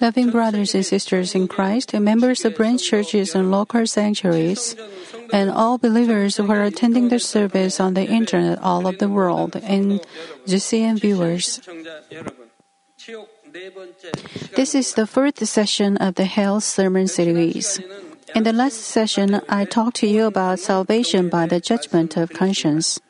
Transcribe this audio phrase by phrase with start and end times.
[0.00, 4.76] Loving brothers and sisters in Christ, members of branch churches and local sanctuaries,
[5.32, 9.56] and all believers who are attending the service on the internet all over the world,
[9.56, 10.00] and
[10.46, 11.60] GCN viewers.
[14.54, 17.80] This is the fourth session of the Hell Sermon series.
[18.34, 23.00] In the last session, I talked to you about salvation by the judgment of conscience.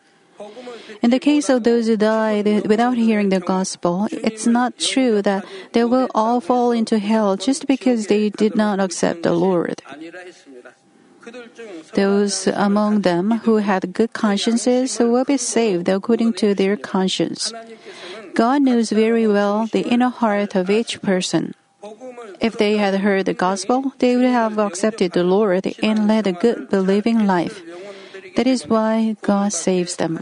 [1.02, 5.44] In the case of those who died without hearing the gospel, it's not true that
[5.72, 9.82] they will all fall into hell just because they did not accept the Lord.
[11.94, 17.52] Those among them who had good consciences will be saved according to their conscience.
[18.34, 21.54] God knows very well the inner heart of each person.
[22.40, 26.32] If they had heard the gospel, they would have accepted the Lord and led a
[26.32, 27.62] good believing life.
[28.36, 30.20] That is why God saves them.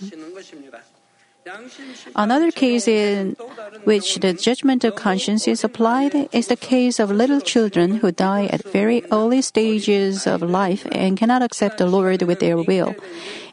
[2.17, 3.37] Another case in
[3.85, 8.47] which the judgment of conscience is applied is the case of little children who die
[8.47, 12.95] at very early stages of life and cannot accept the Lord with their will.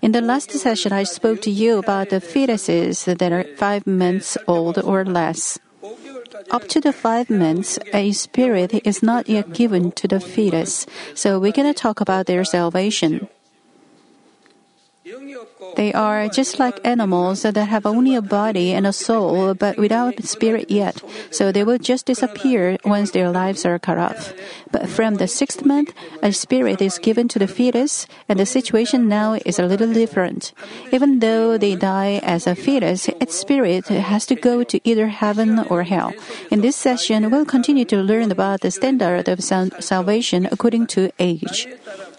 [0.02, 4.38] In the last session, I spoke to you about the fetuses that are five months
[4.48, 5.60] old or less.
[6.50, 11.40] Up to the five months, a spirit is not yet given to the fetus, so
[11.40, 13.28] we cannot talk about their salvation.
[15.76, 20.24] They are just like animals that have only a body and a soul, but without
[20.24, 24.34] spirit yet, so they will just disappear once their lives are cut off.
[24.72, 29.08] But from the sixth month, a spirit is given to the fetus, and the situation
[29.08, 30.54] now is a little different.
[30.92, 35.60] Even though they die as a fetus, its spirit has to go to either heaven
[35.70, 36.14] or hell.
[36.52, 41.68] In this session, we'll continue to learn about the standard of salvation according to age.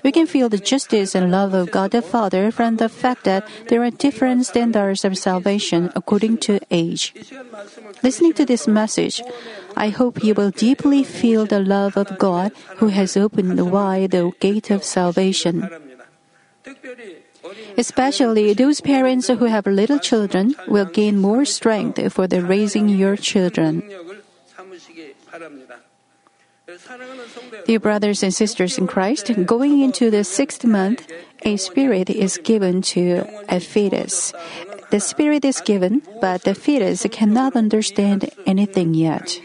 [0.03, 3.47] We can feel the justice and love of God the Father from the fact that
[3.69, 7.15] there are different standards of salvation according to age.
[8.03, 9.23] Listening to this message,
[9.77, 14.33] I hope you will deeply feel the love of God who has opened wide the
[14.41, 15.69] gate of salvation.
[17.77, 23.17] Especially those parents who have little children will gain more strength for the raising your
[23.17, 23.83] children.
[27.67, 31.11] Dear brothers and sisters in Christ, going into the sixth month,
[31.43, 34.33] a spirit is given to a fetus.
[34.91, 39.41] The spirit is given, but the fetus cannot understand anything yet.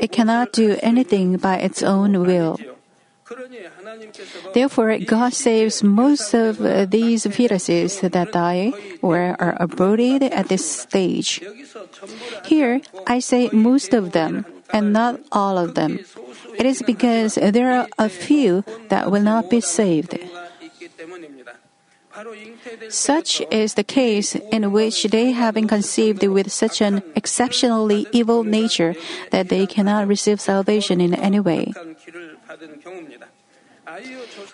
[0.00, 2.58] It cannot do anything by its own will.
[4.54, 8.72] Therefore, God saves most of uh, these fetuses that die
[9.02, 11.42] or are aborted at this stage.
[12.44, 15.98] Here, I say most of them and not all of them.
[16.58, 20.18] It is because there are a few that will not be saved.
[22.88, 28.42] Such is the case in which they have been conceived with such an exceptionally evil
[28.42, 28.94] nature
[29.30, 31.74] that they cannot receive salvation in any way.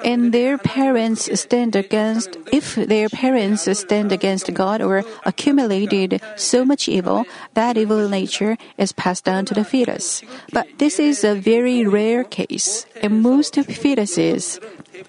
[0.04, 6.86] And their parents stand against, if their parents stand against God or accumulated so much
[6.86, 7.24] evil,
[7.54, 10.22] that evil nature is passed down to the fetus.
[10.52, 12.84] But this is a very rare case.
[13.00, 14.60] In most fetuses,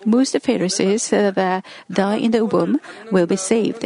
[0.05, 2.79] most fetuses that die in the womb
[3.11, 3.85] will be saved.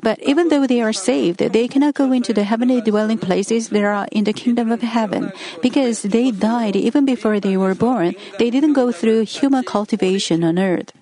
[0.00, 3.84] But even though they are saved, they cannot go into the heavenly dwelling places that
[3.84, 8.14] are in the kingdom of heaven because they died even before they were born.
[8.38, 10.92] They didn't go through human cultivation on earth.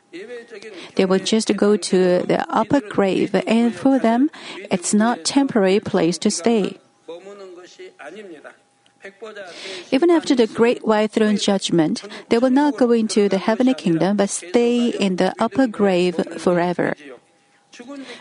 [0.97, 4.29] They will just go to the upper grave, and for them,
[4.71, 6.79] it's not temporary place to stay.
[9.91, 14.17] Even after the great white throne judgment, they will not go into the heavenly kingdom
[14.17, 16.95] but stay in the upper grave forever.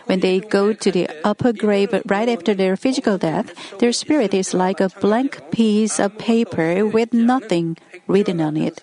[0.06, 4.54] When they go to the upper grave right after their physical death, their spirit is
[4.54, 7.76] like a blank piece of paper with nothing
[8.06, 8.80] written on it.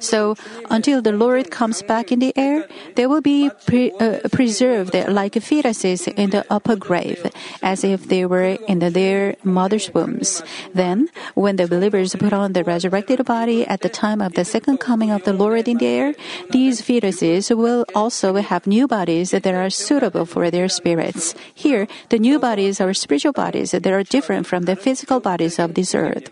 [0.00, 0.36] So,
[0.68, 5.32] until the Lord comes back in the air, they will be pre- uh, preserved like
[5.34, 7.30] fetuses in the upper grave,
[7.62, 10.42] as if they were in the, their mother's wombs.
[10.74, 14.78] Then, when the believers put on the resurrected body at the time of the second
[14.78, 16.14] coming of the Lord in the air,
[16.50, 21.34] these fetuses will also have new bodies that are suitable for their spirits.
[21.54, 25.74] Here, the new bodies are spiritual bodies that are different from the physical bodies of
[25.74, 26.28] this earth.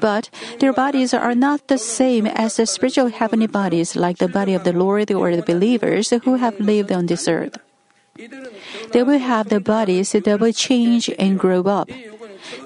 [0.00, 4.54] But their bodies are not the same as the spiritual heavenly bodies, like the body
[4.54, 7.58] of the Lord or the believers who have lived on this earth.
[8.92, 11.88] They will have the bodies that will change and grow up.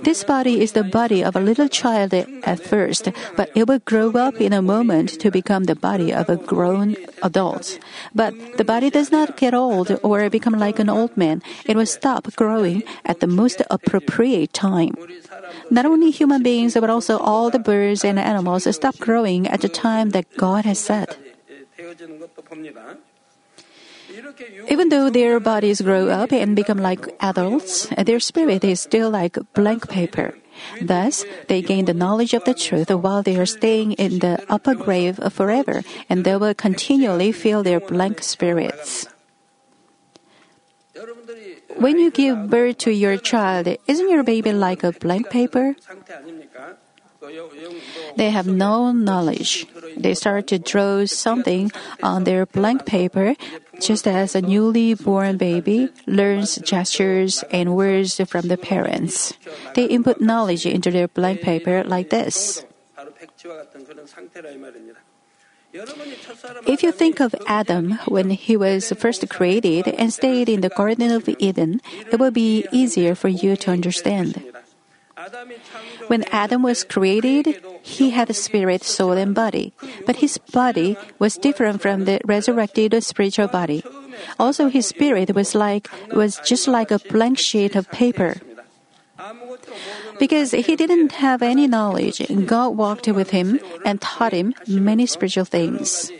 [0.02, 4.10] This body is the body of a little child at first, but it will grow
[4.12, 7.78] up in a moment to become the body of a grown adult.
[8.14, 11.42] But the body does not get old or become like an old man.
[11.66, 14.94] It will stop growing at the most appropriate time.
[15.70, 19.68] Not only human beings, but also all the birds and animals stop growing at the
[19.68, 21.16] time that God has set.
[24.68, 29.38] Even though their bodies grow up and become like adults, their spirit is still like
[29.54, 30.34] blank paper.
[30.80, 34.74] Thus, they gain the knowledge of the truth while they are staying in the upper
[34.74, 39.06] grave forever, and they will continually fill their blank spirits.
[41.76, 45.74] When you give birth to your child, isn't your baby like a blank paper?
[48.16, 49.66] They have no knowledge.
[49.96, 51.72] They start to draw something
[52.02, 53.34] on their blank paper,
[53.86, 59.34] just as a newly born baby learns gestures and words from the parents.
[59.74, 62.64] They input knowledge into their blank paper like this.
[66.66, 71.10] If you think of Adam when he was first created and stayed in the Garden
[71.10, 71.80] of Eden,
[72.12, 74.38] it will be easier for you to understand.
[76.08, 79.72] When Adam was created, he had a spirit, soul, and body.
[80.06, 83.84] But his body was different from the resurrected spiritual body.
[84.38, 88.40] Also, his spirit was like was just like a blank sheet of paper.
[90.18, 95.44] Because he didn't have any knowledge, God walked with him and taught him many spiritual
[95.44, 96.10] things.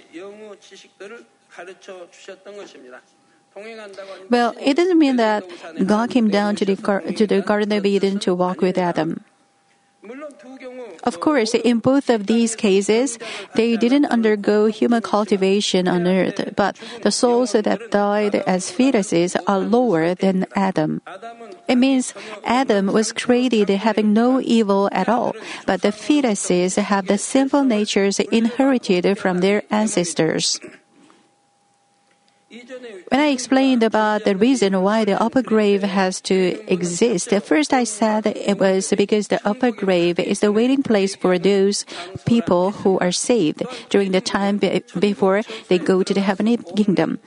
[4.30, 5.44] Well, it doesn't mean that
[5.86, 6.76] God came down to the,
[7.16, 9.24] to the Garden of Eden to walk with Adam.
[11.04, 13.18] Of course, in both of these cases,
[13.54, 19.60] they didn't undergo human cultivation on earth, but the souls that died as fetuses are
[19.60, 21.00] lower than Adam.
[21.68, 22.12] It means
[22.44, 25.34] Adam was created having no evil at all,
[25.66, 30.60] but the fetuses have the sinful natures inherited from their ancestors.
[33.08, 37.72] When I explained about the reason why the upper grave has to exist, at first
[37.72, 41.84] I said it was because the upper grave is the waiting place for those
[42.26, 47.18] people who are saved during the time be- before they go to the heavenly kingdom.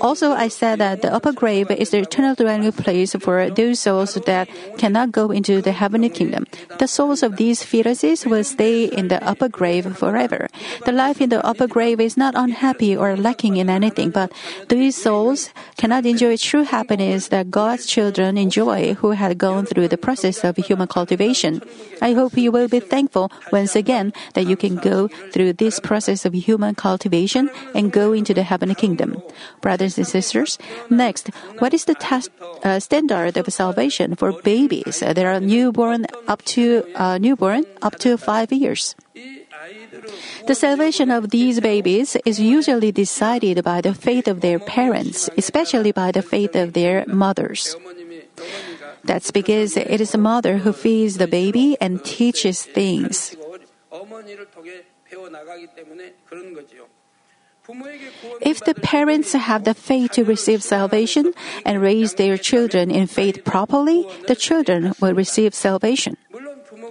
[0.00, 4.14] Also, I said that the upper grave is the eternal dwelling place for those souls
[4.14, 4.48] that
[4.78, 6.46] cannot go into the heavenly kingdom.
[6.78, 10.48] The souls of these fetuses will stay in the upper grave forever.
[10.86, 14.32] The life in the upper grave is not unhappy or lacking in anything, but
[14.70, 19.98] these souls cannot enjoy true happiness that God's children enjoy who had gone through the
[19.98, 21.60] process of human cultivation.
[22.00, 26.24] I hope you will be thankful once again that you can go through this process
[26.24, 29.20] of human cultivation and go into the heavenly kingdom.
[29.60, 30.56] Brothers and sisters,
[30.88, 32.30] next, what is the test,
[32.62, 38.16] uh, standard of salvation for babies that are newborn up to uh, newborn up to
[38.16, 38.94] five years?
[40.46, 45.92] The salvation of these babies is usually decided by the faith of their parents, especially
[45.92, 47.76] by the faith of their mothers.
[49.04, 53.36] That's because it is the mother who feeds the baby and teaches things.
[58.40, 61.32] If the parents have the faith to receive salvation
[61.64, 66.16] and raise their children in faith properly, the children will receive salvation.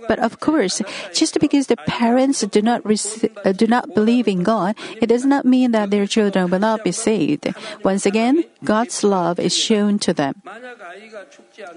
[0.10, 0.82] But of course,
[1.14, 5.22] just because the parents do not rec- uh, do not believe in God, it does
[5.22, 7.46] not mean that their children will not be saved.
[7.86, 10.42] Once again, God's love is shown to them.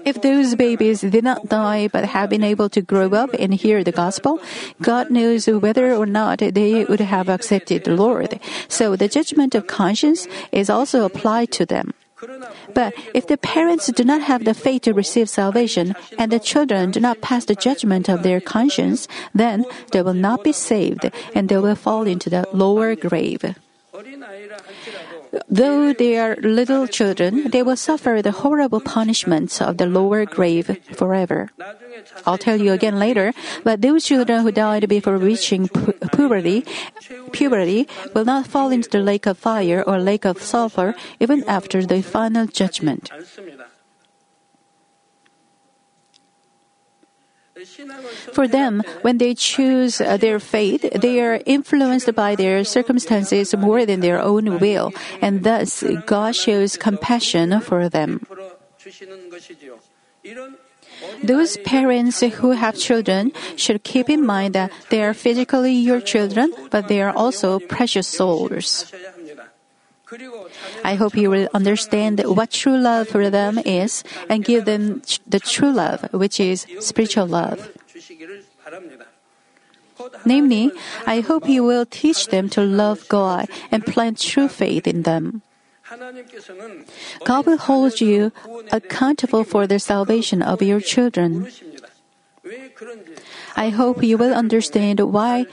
[0.03, 3.83] If those babies did not die but have been able to grow up and hear
[3.85, 4.41] the gospel,
[4.81, 8.39] God knows whether or not they would have accepted the Lord.
[8.67, 11.93] So the judgment of conscience is also applied to them.
[12.73, 16.91] But if the parents do not have the faith to receive salvation and the children
[16.91, 21.49] do not pass the judgment of their conscience, then they will not be saved and
[21.49, 23.55] they will fall into the lower grave.
[25.49, 30.77] Though they are little children, they will suffer the horrible punishments of the lower grave
[30.93, 31.49] forever.
[32.25, 36.65] I'll tell you again later, but those children who died before reaching pu- puberty,
[37.31, 41.83] puberty will not fall into the lake of fire or lake of sulfur even after
[41.83, 43.09] the final judgment.
[48.33, 53.85] For them, when they choose uh, their faith, they are influenced by their circumstances more
[53.85, 54.91] than their own will,
[55.21, 58.25] and thus God shows compassion for them.
[61.23, 66.53] Those parents who have children should keep in mind that they are physically your children,
[66.69, 68.91] but they are also precious souls.
[70.83, 75.39] I hope you will understand what true love for them is and give them the
[75.39, 77.69] true love, which is spiritual love.
[80.25, 80.71] Namely,
[81.05, 85.41] I hope you will teach them to love God and plant true faith in them.
[87.23, 88.31] God will hold you
[88.71, 91.47] accountable for the salvation of your children.
[93.55, 95.45] I hope you will understand why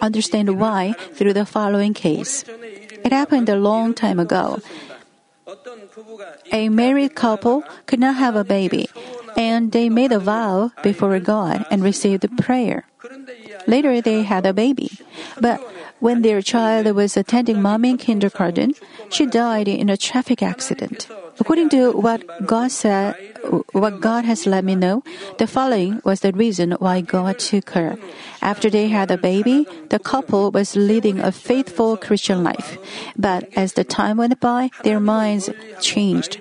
[0.00, 2.44] understand why through the following case.
[3.04, 4.60] It happened a long time ago.
[6.52, 8.88] A married couple could not have a baby,
[9.36, 12.84] and they made a vow before God and received a prayer.
[13.66, 14.90] Later, they had a baby.
[15.40, 15.60] But
[16.00, 18.74] when their child was attending mommy in kindergarten,
[19.10, 21.08] she died in a traffic accident.
[21.42, 23.18] According to what God said,
[23.72, 25.02] what God has let me know,
[25.38, 27.98] the following was the reason why God took her.
[28.40, 32.78] After they had a baby, the couple was leading a faithful Christian life.
[33.18, 36.38] But as the time went by, their minds changed.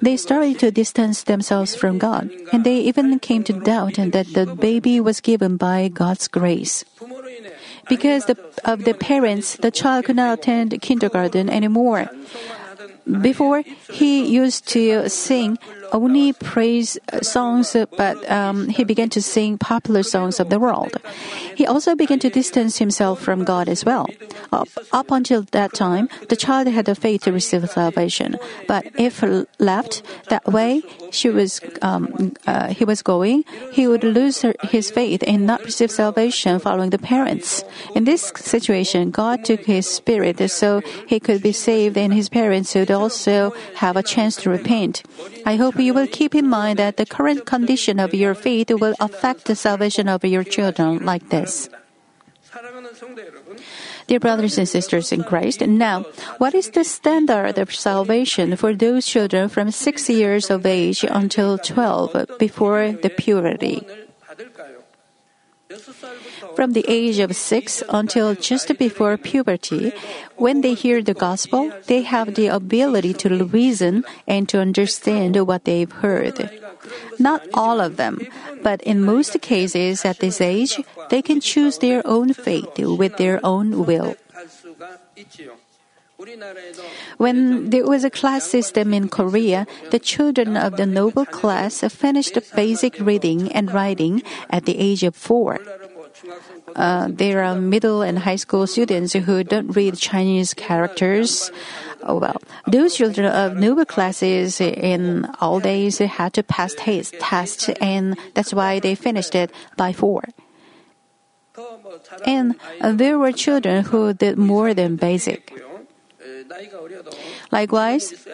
[0.00, 4.46] They started to distance themselves from God, and they even came to doubt that the
[4.46, 6.84] baby was given by God's grace.
[7.88, 12.06] Because the, of the parents, the child could not attend kindergarten anymore.
[13.06, 15.58] Before, he used to sing
[15.92, 20.96] only praise songs, but um, he began to sing popular songs of the world.
[21.54, 24.06] He also began to distance himself from God as well.
[24.52, 28.36] Up, up until that time, the child had the faith to receive salvation.
[28.66, 29.22] But if
[29.58, 34.90] left that way, she was um, uh, he was going, he would lose her, his
[34.90, 37.64] faith and not receive salvation following the parents.
[37.94, 42.74] In this situation, God took his spirit so he could be saved, and his parents
[42.74, 45.04] would also have a chance to repent.
[45.44, 48.96] I hope you will keep in mind that the current condition of your faith will
[48.98, 51.68] affect the salvation of your children like this.
[54.06, 56.06] Dear brothers and sisters in Christ, now,
[56.38, 61.58] what is the standard of salvation for those children from 6 years of age until
[61.58, 63.84] 12 before the puberty?
[66.54, 69.92] From the age of 6 until just before puberty,
[70.36, 75.64] when they hear the gospel, they have the ability to reason and to understand what
[75.64, 76.50] they've heard.
[77.18, 78.20] Not all of them,
[78.62, 80.78] but in most cases at this age,
[81.10, 84.14] they can choose their own fate with their own will.
[87.18, 92.38] When there was a class system in Korea, the children of the noble class finished
[92.54, 95.60] basic reading and writing at the age of four.
[96.74, 101.50] Uh, there are middle and high school students who don't read Chinese characters.
[102.02, 107.70] Oh, well, those children of noble classes in all days had to pass taste, test,
[107.80, 110.24] and that's why they finished it by four.
[112.24, 115.52] And there were children who did more than basic.
[117.50, 118.26] Likewise,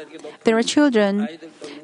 [0.45, 1.28] there are children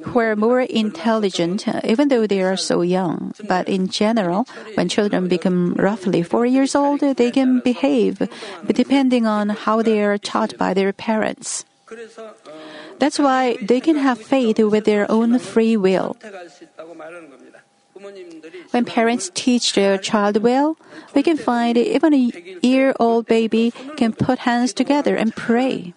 [0.03, 3.35] who are more intelligent even though they are so young.
[3.47, 8.23] But in general, when children become roughly four years old, they can behave
[8.67, 11.65] depending on how they are taught by their parents.
[12.99, 16.17] That's why they can have faith with their own free will.
[18.71, 20.77] When parents teach their child well,
[21.15, 22.31] we can find even a
[22.63, 25.95] year old baby can put hands together and pray.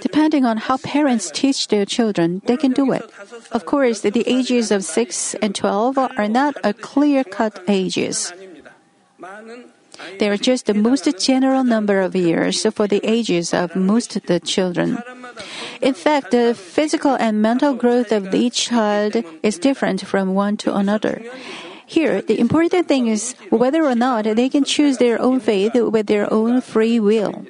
[0.00, 3.02] Depending on how parents teach their children, they can do it.
[3.50, 8.32] Of course, the ages of 6 and 12 are not a clear cut ages.
[10.18, 14.26] They are just the most general number of years for the ages of most of
[14.26, 14.98] the children.
[15.80, 20.74] In fact, the physical and mental growth of each child is different from one to
[20.74, 21.22] another.
[21.86, 26.06] Here, the important thing is whether or not they can choose their own faith with
[26.06, 27.46] their own free will.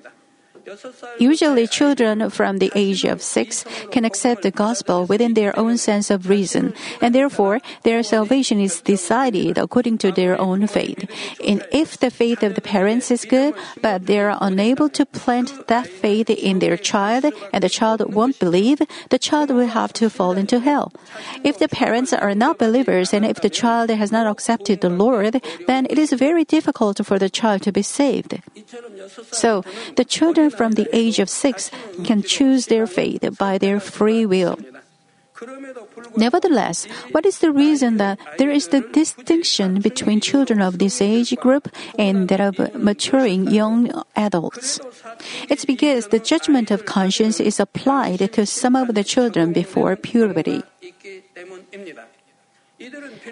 [1.19, 6.11] Usually, children from the age of six can accept the gospel within their own sense
[6.11, 11.09] of reason, and therefore their salvation is decided according to their own faith.
[11.47, 15.69] And if the faith of the parents is good, but they are unable to plant
[15.69, 20.11] that faith in their child, and the child won't believe, the child will have to
[20.11, 20.93] fall into hell.
[21.45, 25.43] If the parents are not believers, and if the child has not accepted the Lord,
[25.67, 28.41] then it is very difficult for the child to be saved.
[29.31, 29.63] So,
[29.97, 31.71] the children from the age of six
[32.05, 34.59] can choose their faith by their free will.
[36.17, 41.37] Nevertheless, what is the reason that there is the distinction between children of this age
[41.37, 44.81] group and that of maturing young adults?
[45.51, 50.63] It's because the judgment of conscience is applied to some of the children before puberty.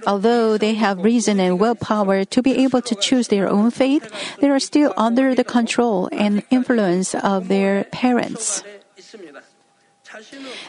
[0.07, 4.09] Although they have reason and willpower to be able to choose their own faith,
[4.41, 8.63] they are still under the control and influence of their parents.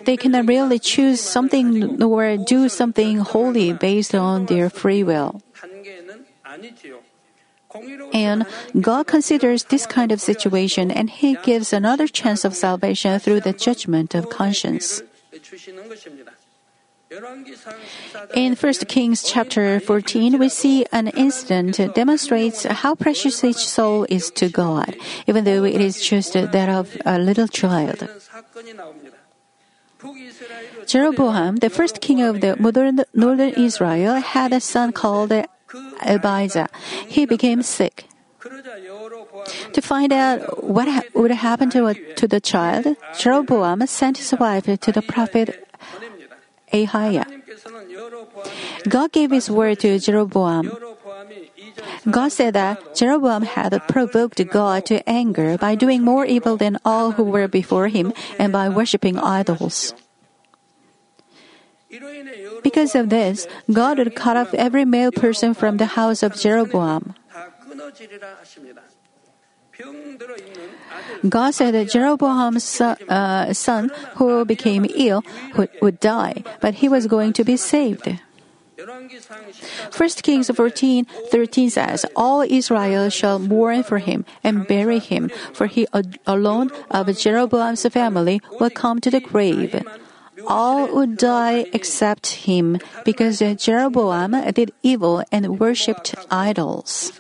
[0.06, 5.42] They cannot really choose something or do something holy based on their free will.
[8.14, 8.46] And
[8.80, 13.54] God considers this kind of situation and He gives another chance of salvation through the
[13.54, 15.04] judgment of conscience.
[18.34, 24.06] In 1 Kings chapter 14, we see an incident that demonstrates how precious each soul
[24.10, 24.96] is to God,
[25.28, 28.08] even though it is just that of a little child.
[30.86, 32.56] Jeroboam, the first king of the
[33.14, 35.32] northern Israel, had a son called
[36.06, 36.70] Abijah.
[37.08, 38.06] He became sick.
[39.74, 44.34] To find out what ha- would happen to, a, to the child, Jeroboam sent his
[44.40, 45.65] wife to the prophet
[46.84, 47.26] Ahijah.
[48.90, 50.72] God gave his word to Jeroboam.
[52.10, 57.12] God said that Jeroboam had provoked God to anger by doing more evil than all
[57.12, 59.94] who were before him and by worshipping idols.
[62.62, 67.16] Because of this, God would cut off every male person from the house of Jeroboam.
[71.28, 75.24] God said that Jeroboam's son, uh, son who became ill
[75.58, 78.20] would, would die, but he was going to be saved.
[78.78, 85.68] 1 Kings 14 13 says, All Israel shall mourn for him and bury him, for
[85.68, 85.88] he
[86.28, 89.82] alone of Jeroboam's family will come to the grave.
[90.46, 97.14] All would die except him, because Jeroboam did evil and worshipped idols.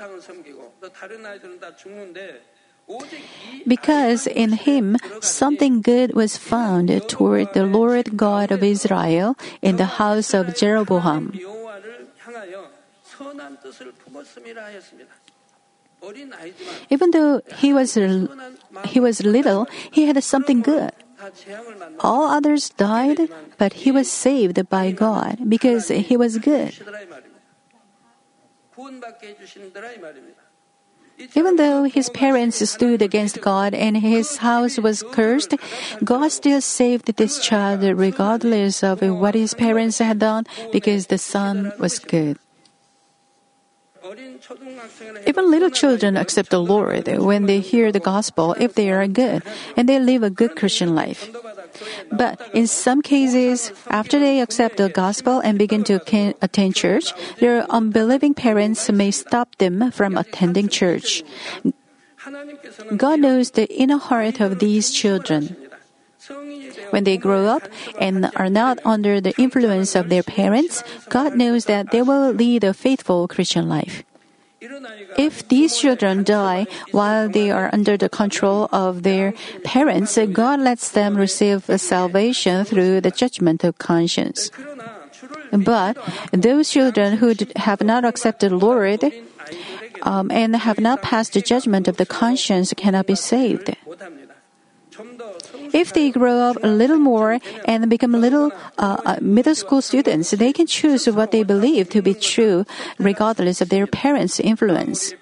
[3.65, 9.97] Because in him something good was found toward the Lord God of Israel in the
[9.97, 11.33] house of Jeroboam.
[16.89, 17.97] Even though he was
[18.85, 20.91] he was little, he had something good.
[21.99, 26.73] All others died, but he was saved by God because he was good.
[31.35, 35.55] Even though his parents stood against God and his house was cursed,
[36.03, 41.71] God still saved this child regardless of what his parents had done because the son
[41.79, 42.37] was good.
[45.25, 49.41] Even little children accept the Lord when they hear the gospel if they are good
[49.75, 51.29] and they live a good Christian life.
[52.11, 56.01] But in some cases, after they accept the gospel and begin to
[56.41, 61.23] attend church, their unbelieving parents may stop them from attending church.
[62.97, 65.55] God knows the inner heart of these children.
[66.89, 67.69] When they grow up
[68.01, 72.63] and are not under the influence of their parents, God knows that they will lead
[72.63, 74.03] a faithful Christian life.
[75.17, 80.91] If these children die while they are under the control of their parents, God lets
[80.91, 84.49] them receive salvation through the judgment of conscience.
[85.51, 85.97] But
[86.31, 89.03] those children who have not accepted the Lord
[90.01, 93.75] um, and have not passed the judgment of the conscience cannot be saved.
[95.73, 100.31] If they grow up a little more and become little uh, uh, middle school students,
[100.31, 102.65] they can choose what they believe to be true,
[102.99, 105.13] regardless of their parents' influence.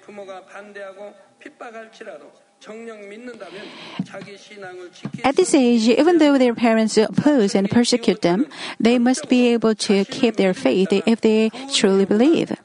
[5.22, 8.46] At this age, even though their parents oppose and persecute them,
[8.80, 12.56] they must be able to keep their faith if they truly believe.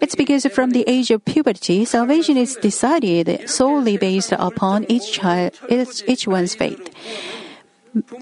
[0.00, 5.58] It's because from the age of puberty, salvation is decided solely based upon each child,
[5.68, 6.90] each, each one's faith.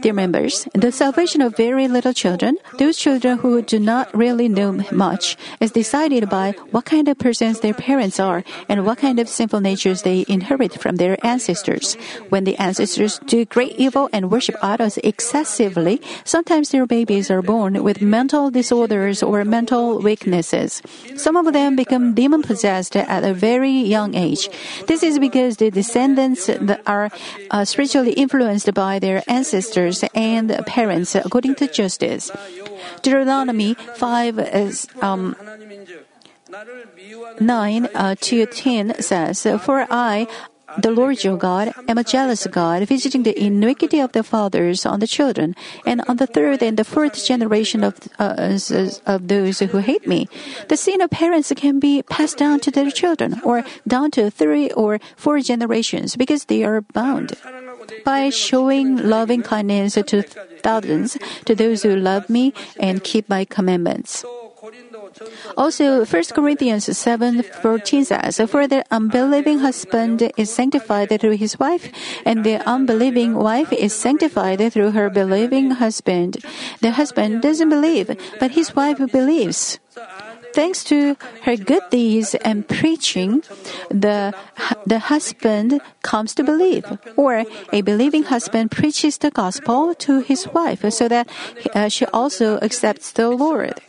[0.01, 4.71] Dear members, the salvation of very little children, those children who do not really know
[4.93, 9.29] much, is decided by what kind of persons their parents are and what kind of
[9.29, 11.95] sinful natures they inherit from their ancestors.
[12.29, 17.83] When the ancestors do great evil and worship idols excessively, sometimes their babies are born
[17.83, 20.83] with mental disorders or mental weaknesses.
[21.17, 24.49] Some of them become demon possessed at a very young age.
[24.87, 26.49] This is because the descendants
[26.87, 27.11] are
[27.51, 29.64] uh, spiritually influenced by their ancestors
[30.15, 32.31] and parents according to justice.
[33.03, 35.37] Deuteronomy 5 is, um,
[37.41, 40.27] 9 uh, to 10 says, For I,
[40.79, 45.01] the Lord your God, am a jealous God, visiting the iniquity of the fathers on
[45.01, 45.55] the children,
[45.87, 48.59] and on the third and the fourth generation of, uh,
[49.07, 50.29] of those who hate me.
[50.69, 54.71] The sin of parents can be passed down to their children, or down to three
[54.71, 57.37] or four generations, because they are bound.
[58.05, 60.23] By showing loving kindness to
[60.63, 64.25] thousands, to those who love me and keep my commandments.
[65.57, 71.93] Also, 1 Corinthians 7 14 says, For the unbelieving husband is sanctified through his wife,
[72.25, 76.39] and the unbelieving wife is sanctified through her believing husband.
[76.81, 79.79] The husband doesn't believe, but his wife believes.
[80.55, 83.43] Thanks to her good deeds and preaching,
[83.91, 84.33] the,
[84.87, 86.87] the husband comes to believe.
[87.17, 91.29] Or a believing husband preaches the gospel to his wife so that
[91.75, 93.83] uh, she also accepts the Lord.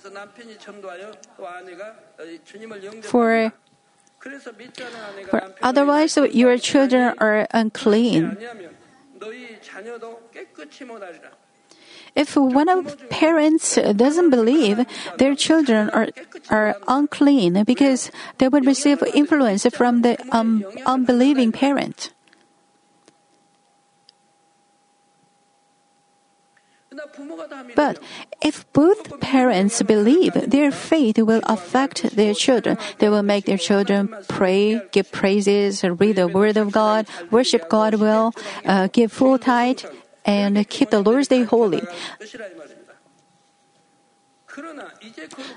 [3.04, 3.54] For
[5.30, 8.38] for otherwise, your children are unclean.
[12.16, 14.86] If one of parents doesn't believe,
[15.18, 16.08] their children are,
[16.50, 22.14] are unclean because they would receive influence from the um, unbelieving parent.
[27.76, 28.00] But
[28.42, 32.78] if both parents believe, their faith will affect their children.
[33.00, 37.96] They will make their children pray, give praises, read the Word of God, worship God
[37.96, 38.34] well,
[38.66, 39.84] uh, give full tithe,
[40.26, 41.84] and keep the Lord's Day holy.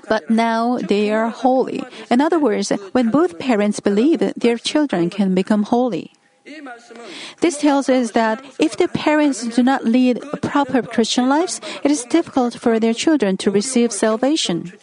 [0.07, 1.83] But now they are holy.
[2.09, 6.13] In other words, when both parents believe, their children can become holy.
[7.41, 12.03] This tells us that if the parents do not lead proper Christian lives, it is
[12.05, 14.73] difficult for their children to receive salvation.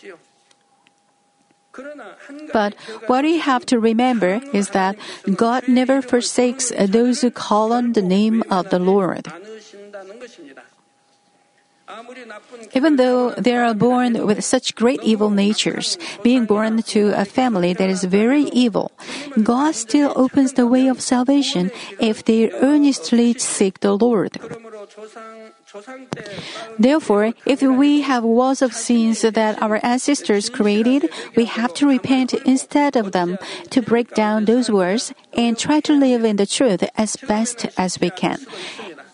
[2.53, 2.75] But
[3.07, 4.97] what we have to remember is that
[5.35, 9.29] God never forsakes those who call on the name of the Lord.
[12.75, 17.75] Even though they are born with such great evil natures, being born to a family
[17.75, 18.91] that is very evil,
[19.43, 24.39] God still opens the way of salvation if they earnestly seek the Lord.
[26.79, 32.35] Therefore, if we have walls of sins that our ancestors created, we have to repent
[32.35, 33.39] instead of them
[33.71, 38.01] to break down those walls and try to live in the truth as best as
[38.01, 38.39] we can.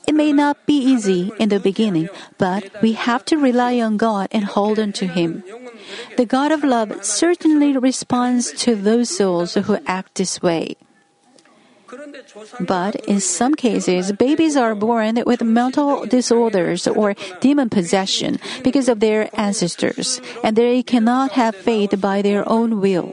[0.07, 4.29] It may not be easy in the beginning, but we have to rely on God
[4.33, 5.45] and hold on to Him.
[6.17, 10.77] The God of love certainly responds to those souls who act this way.
[12.61, 19.01] But in some cases, babies are born with mental disorders or demon possession because of
[19.01, 23.13] their ancestors, and they cannot have faith by their own will.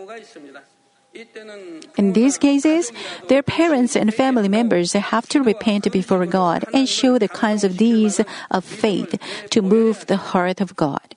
[1.98, 2.92] In these cases,
[3.28, 7.78] their parents and family members have to repent before God and show the kinds of
[7.78, 11.16] deeds of faith to move the heart of God.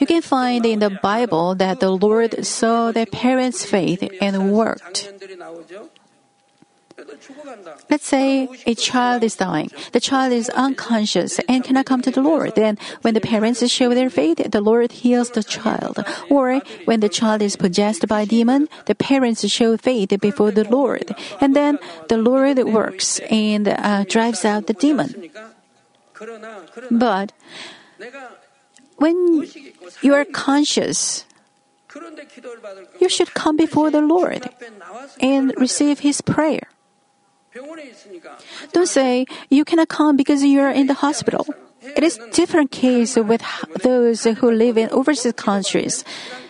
[0.00, 5.08] You can find in the Bible that the Lord saw their parents' faith and worked.
[7.90, 9.70] Let's say a child is dying.
[9.92, 12.54] The child is unconscious and cannot come to the Lord.
[12.54, 16.04] Then, when the parents show their faith, the Lord heals the child.
[16.30, 20.64] Or, when the child is possessed by a demon, the parents show faith before the
[20.64, 21.14] Lord.
[21.40, 25.30] And then, the Lord works and uh, drives out the demon.
[26.90, 27.32] But,
[28.96, 29.46] when
[30.02, 31.24] you are conscious,
[33.00, 34.48] you should come before the Lord
[35.20, 36.68] and receive His prayer.
[38.72, 41.46] Don't say you cannot come because you are in the hospital.
[41.82, 43.42] It is different case with
[43.82, 46.04] those who live in overseas countries.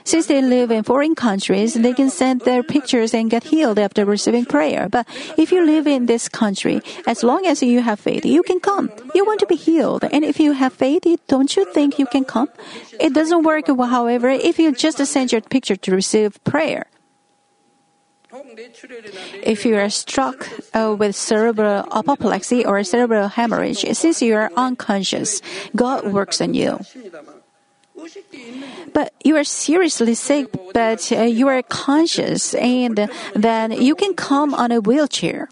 [0.04, 4.04] Since they live in foreign countries, they can send their pictures and get healed after
[4.04, 4.88] receiving prayer.
[4.90, 8.60] But if you live in this country, as long as you have faith, you can
[8.60, 8.90] come.
[9.14, 10.04] You want to be healed.
[10.04, 12.50] And if you have faith, don't you think you can come?
[13.00, 16.86] It doesn't work, however, if you just send your picture to receive prayer.
[19.42, 25.42] If you are struck uh, with cerebral apoplexy or cerebral hemorrhage, since you are unconscious,
[25.76, 26.80] God works on you.
[28.94, 34.54] But you are seriously sick, but uh, you are conscious, and then you can come
[34.54, 35.48] on a wheelchair.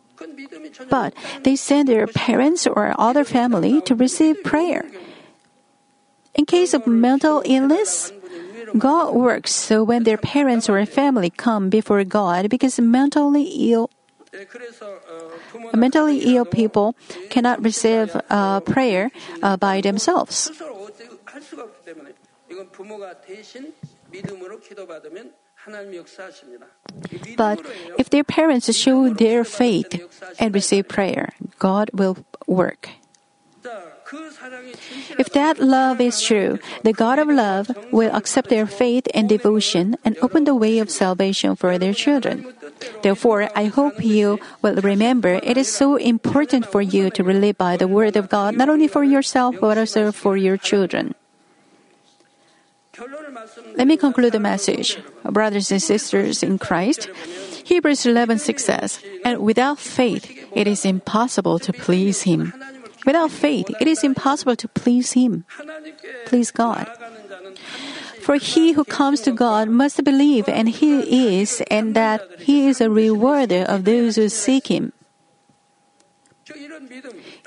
[0.88, 4.86] But they send their parents or other family to receive prayer.
[6.34, 8.12] In case of mental illness,
[8.78, 13.90] God works so when their parents or family come before God because mentally ill
[15.74, 16.94] mentally ill people
[17.30, 19.10] cannot receive uh, prayer
[19.42, 20.50] uh, by themselves.
[27.36, 27.60] But
[27.98, 30.00] if their parents show their faith
[30.38, 32.88] and receive prayer, God will work.
[35.18, 39.96] If that love is true, the God of love will accept their faith and devotion
[40.04, 42.46] and open the way of salvation for their children.
[43.02, 47.76] Therefore, I hope you will remember it is so important for you to live by
[47.76, 51.14] the Word of God, not only for yourself, but also for your children.
[53.76, 54.98] Let me conclude the message.
[55.24, 57.08] Brothers and sisters in Christ,
[57.64, 62.52] Hebrews 11:6 says, "And without faith it is impossible to please him."
[63.06, 65.44] Without faith it is impossible to please him.
[66.26, 66.86] Please God.
[68.20, 72.80] For he who comes to God must believe and he is and that he is
[72.80, 74.92] a rewarder of those who seek him.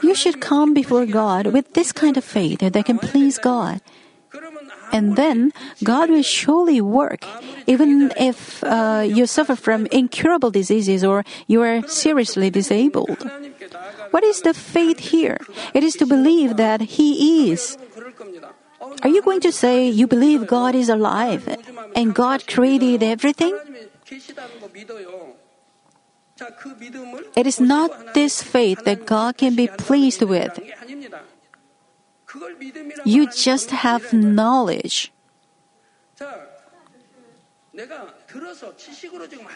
[0.01, 3.81] You should come before God with this kind of faith that can please God.
[4.93, 5.51] And then
[5.83, 7.25] God will surely work,
[7.65, 13.25] even if uh, you suffer from incurable diseases or you are seriously disabled.
[14.11, 15.41] What is the faith here?
[15.73, 17.75] It is to believe that He is.
[19.01, 21.49] Are you going to say you believe God is alive
[21.95, 23.57] and God created everything?
[27.35, 30.59] It is not this faith that God can be pleased with.
[33.05, 35.11] You just have knowledge.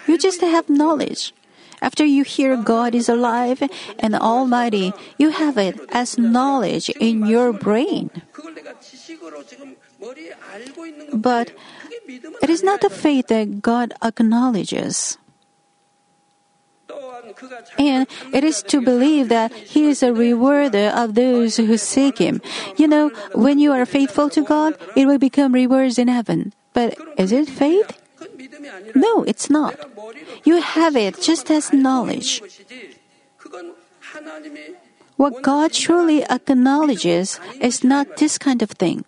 [0.07, 1.33] You just have knowledge.
[1.81, 3.61] After you hear God is alive
[3.99, 8.09] and almighty, you have it as knowledge in your brain.
[11.13, 11.51] But
[12.41, 15.17] it is not the faith that God acknowledges.
[17.77, 22.41] And it is to believe that He is a rewarder of those who seek Him.
[22.77, 26.53] You know, when you are faithful to God, it will become rewards in heaven.
[26.73, 27.91] But is it faith?
[28.95, 29.75] No, it's not.
[30.43, 32.41] You have it just as knowledge.
[35.17, 39.05] What God truly acknowledges is not this kind of thing.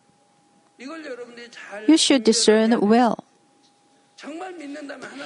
[1.88, 3.23] You should discern well.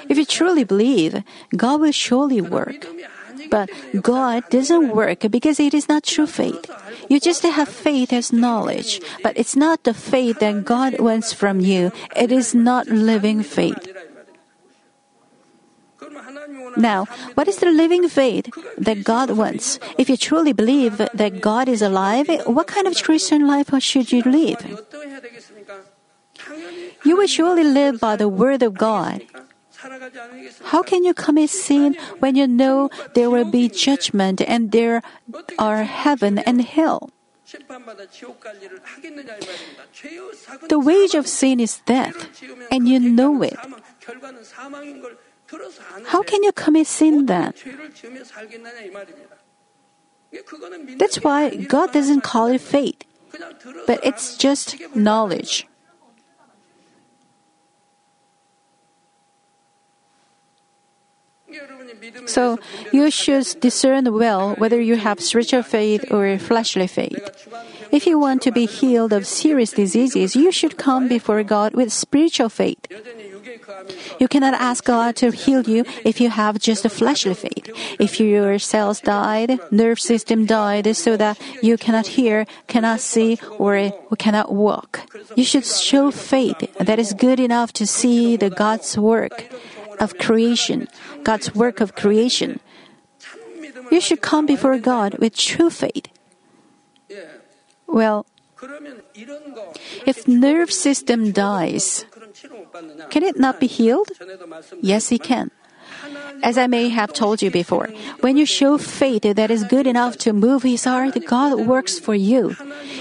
[0.09, 1.23] If you truly believe,
[1.55, 2.85] God will surely work.
[3.49, 3.69] But
[4.01, 6.69] God doesn't work because it is not true faith.
[7.09, 11.59] You just have faith as knowledge, but it's not the faith that God wants from
[11.59, 11.91] you.
[12.15, 13.89] It is not living faith.
[16.77, 19.79] Now, what is the living faith that God wants?
[19.97, 24.21] If you truly believe that God is alive, what kind of Christian life should you
[24.23, 24.61] live?
[27.03, 29.23] You will surely live by the word of God.
[30.63, 35.01] How can you commit sin when you know there will be judgment and there
[35.59, 37.11] are heaven and hell?
[40.69, 43.57] The wage of sin is death, and you know it.
[46.05, 47.53] How can you commit sin then?
[50.97, 53.03] That's why God doesn't call it faith,
[53.85, 55.67] but it's just knowledge.
[62.25, 62.59] So
[62.91, 67.47] you should discern well whether you have spiritual faith or fleshly faith.
[67.91, 71.93] If you want to be healed of serious diseases, you should come before God with
[71.93, 72.79] spiritual faith.
[74.19, 77.69] You cannot ask God to heal you if you have just a fleshly faith.
[77.99, 83.91] If your cells died, nerve system died so that you cannot hear, cannot see, or
[84.17, 85.01] cannot walk.
[85.35, 89.49] You should show faith that is good enough to see the God's work
[89.99, 90.87] of creation,
[91.23, 92.59] God's work of creation.
[93.91, 96.07] You should come before God with true faith.
[97.87, 98.25] Well,
[100.05, 102.05] if nerve system dies,
[103.09, 104.09] can it not be healed?
[104.81, 105.51] Yes, it can.
[106.41, 107.87] As I may have told you before,
[108.21, 112.15] when you show faith that is good enough to move his heart, God works for
[112.15, 112.55] you.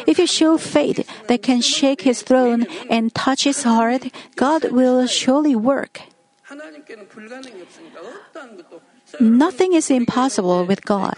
[0.07, 5.07] If you show faith that can shake his throne and touch his heart, God will
[5.07, 6.03] surely work.
[9.21, 11.15] Nothing is impossible with God.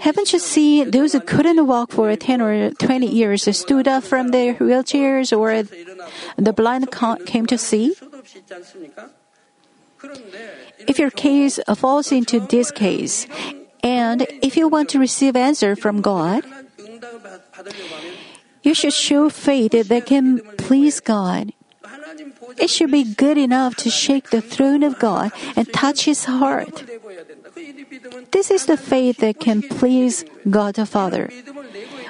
[0.00, 4.28] Haven't you seen those who couldn't walk for 10 or 20 years stood up from
[4.28, 5.62] their wheelchairs or
[6.36, 6.90] the blind
[7.26, 7.94] came to see?
[10.86, 13.26] If your case falls into this case,
[13.82, 16.44] and if you want to receive answer from God,
[18.62, 21.52] you should show faith that can please God.
[22.56, 26.84] It should be good enough to shake the throne of God and touch His heart.
[28.32, 31.30] This is the faith that can please God the Father.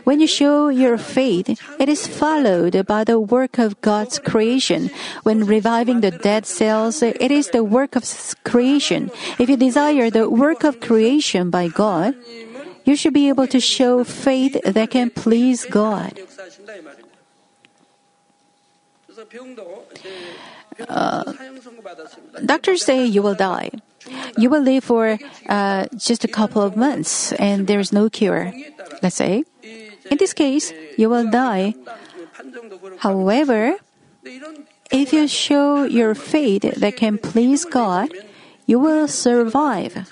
[0.05, 4.91] When you show your faith, it is followed by the work of God's creation.
[5.23, 8.05] When reviving the dead cells, it is the work of
[8.45, 9.11] creation.
[9.39, 12.15] If you desire the work of creation by God,
[12.85, 16.19] you should be able to show faith that can please God.
[20.89, 21.33] Uh,
[22.45, 23.71] doctors say you will die.
[24.37, 28.53] You will live for uh, just a couple of months and there is no cure.
[29.03, 29.45] Let's say.
[30.11, 31.75] In this case, you will die.
[32.99, 33.77] However,
[34.91, 38.09] If you show your faith that can please God,
[38.67, 40.09] you will survive.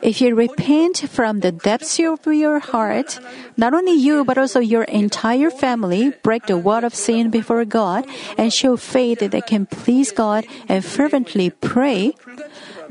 [0.00, 3.18] If you repent from the depths of your heart,
[3.56, 8.06] not only you but also your entire family break the wall of sin before God
[8.38, 12.14] and show faith that can please God and fervently pray,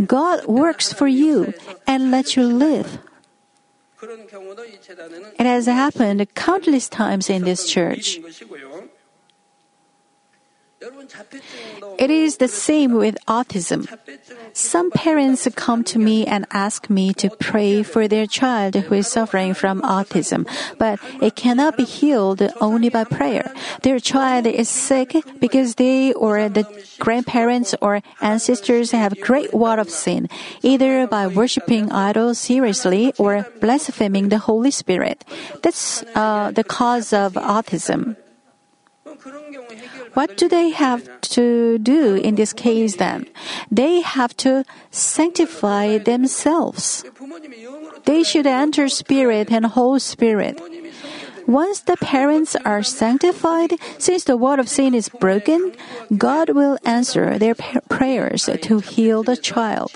[0.05, 1.53] God works for you
[1.87, 2.99] and lets you live.
[4.01, 8.19] It has happened countless times in this church.
[11.97, 13.87] It is the same with autism.
[14.53, 19.07] Some parents come to me and ask me to pray for their child who is
[19.07, 23.53] suffering from autism, but it cannot be healed only by prayer.
[23.81, 26.65] Their child is sick because they or the
[26.99, 30.29] grandparents or ancestors have great wall of sin,
[30.61, 35.25] either by worshiping idols seriously or blaspheming the Holy Spirit.
[35.63, 38.17] That's uh, the cause of autism.
[40.15, 41.03] What do they have
[41.37, 43.27] to do in this case then?
[43.69, 47.03] They have to sanctify themselves.
[48.05, 50.59] They should enter spirit and whole spirit.
[51.47, 55.75] Once the parents are sanctified, since the wall of sin is broken,
[56.17, 59.91] God will answer their prayers to heal the child.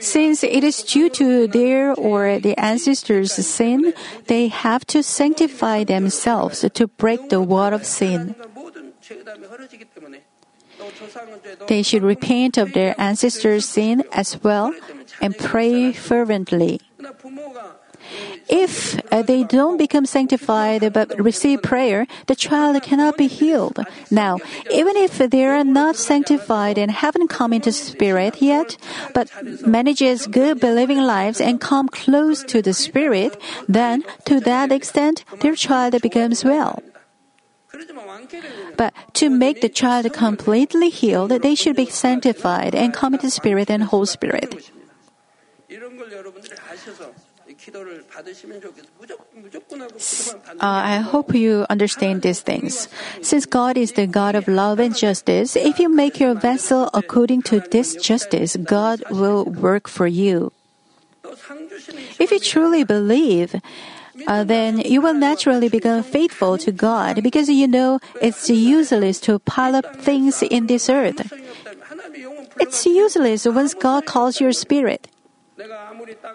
[0.00, 3.92] Since it is due to their or the ancestors' sin,
[4.26, 8.34] they have to sanctify themselves to break the wall of sin.
[11.68, 14.74] They should repent of their ancestors' sin as well
[15.20, 16.80] and pray fervently.
[18.48, 23.78] If uh, they don't become sanctified but receive prayer, the child cannot be healed.
[24.10, 24.38] Now,
[24.70, 28.76] even if they are not sanctified and haven't come into spirit yet,
[29.14, 29.30] but
[29.66, 35.54] manages good believing lives and come close to the spirit, then to that extent their
[35.54, 36.82] child becomes well.
[38.76, 43.70] But to make the child completely healed, they should be sanctified and come into spirit
[43.70, 44.70] and whole spirit.
[50.60, 52.88] Uh, I hope you understand these things.
[53.22, 57.42] Since God is the God of love and justice, if you make your vessel according
[57.42, 60.52] to this justice, God will work for you.
[62.18, 63.54] If you truly believe,
[64.26, 69.38] uh, then you will naturally become faithful to God because you know it's useless to
[69.40, 71.20] pile up things in this earth.
[72.58, 75.08] It's useless once God calls your spirit.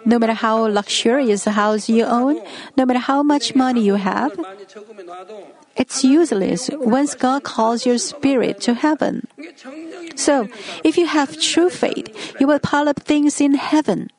[0.04, 2.40] No matter how luxurious a house you own,
[2.76, 4.32] no matter how much money you have,
[5.76, 9.28] it's useless once God calls your spirit to heaven.
[10.16, 10.48] So,
[10.84, 12.08] if you have true faith,
[12.40, 14.10] you will pile up things in heaven.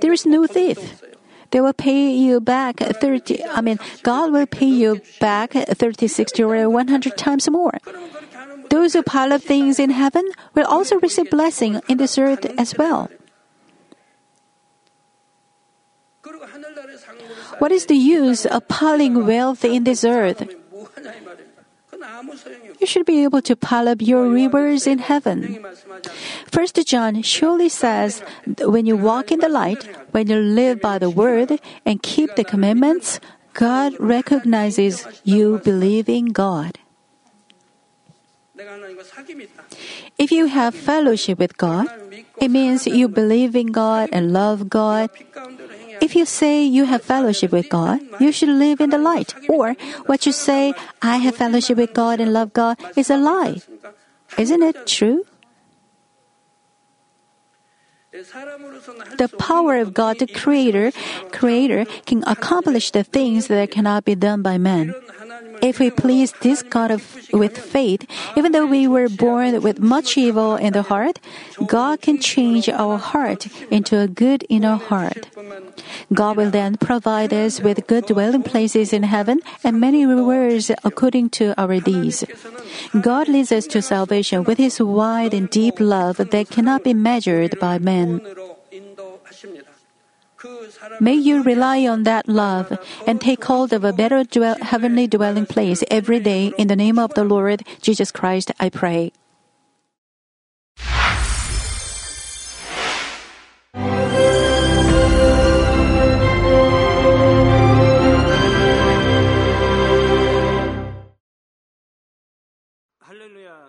[0.00, 1.02] There is no thief.
[1.50, 6.42] They will pay you back 30, I mean, God will pay you back 30, 60,
[6.42, 7.72] or 100 times more.
[8.70, 12.76] Those who pile up things in heaven will also receive blessing in this earth as
[12.76, 13.08] well.
[17.58, 20.46] What is the use of piling wealth in this earth?
[22.80, 25.64] You should be able to pile up your rewards in heaven.
[26.50, 28.22] First John surely says,
[28.60, 32.44] when you walk in the light, when you live by the word and keep the
[32.44, 33.20] commandments,
[33.54, 36.78] God recognizes you believe in God.
[40.18, 41.86] If you have fellowship with God,
[42.40, 45.10] it means you believe in God and love God.
[46.00, 49.34] If you say you have fellowship with God, you should live in the light.
[49.48, 49.74] Or
[50.06, 53.62] what you say, I have fellowship with God and love God, is a lie.
[54.36, 55.24] Isn't it true?
[59.18, 60.92] The power of God, the Creator,
[61.30, 64.94] Creator, can accomplish the things that cannot be done by man
[65.62, 70.16] if we please this God of, with faith, even though we were born with much
[70.16, 71.18] evil in the heart,
[71.66, 75.28] God can change our heart into a good inner heart.
[76.12, 81.30] God will then provide us with good dwelling places in heaven and many rewards according
[81.30, 82.24] to our deeds.
[83.00, 87.58] God leads us to salvation with his wide and deep love that cannot be measured
[87.60, 88.20] by men.
[91.00, 92.76] May you rely on that love
[93.06, 96.98] and take hold of a better dwell, heavenly dwelling place every day in the name
[96.98, 99.12] of the Lord Jesus Christ, I pray.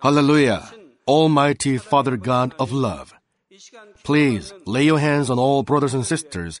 [0.02, 0.64] Hallelujah!
[1.06, 3.12] Almighty Father God of love,
[4.02, 6.60] please lay your hands on all brothers and sisters